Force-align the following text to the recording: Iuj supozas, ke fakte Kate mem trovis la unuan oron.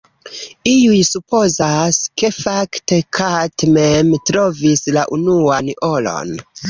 Iuj 0.69 1.01
supozas, 1.09 1.99
ke 2.21 2.31
fakte 2.37 2.99
Kate 3.19 3.69
mem 3.77 4.13
trovis 4.31 4.83
la 4.97 5.05
unuan 5.19 5.71
oron. 5.91 6.35